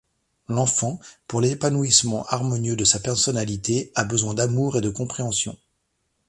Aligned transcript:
L'enfant, 0.47 0.99
pour 1.27 1.41
l'épanouissement 1.41 2.25
harmonieux 2.25 2.75
de 2.75 2.85
sa 2.85 2.99
personnalité, 2.99 3.91
a 3.93 4.03
besoin 4.03 4.33
d'amour 4.33 4.75
et 4.77 4.81
de 4.81 4.89
compréhension. 4.89 5.55